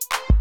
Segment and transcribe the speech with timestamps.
[0.00, 0.39] you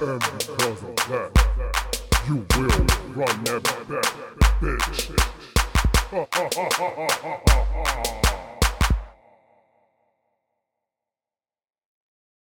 [0.00, 1.32] And because of that,
[2.28, 2.68] you will
[3.16, 4.06] run that back,
[4.60, 5.18] bitch.